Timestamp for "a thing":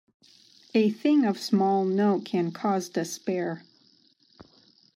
0.73-1.25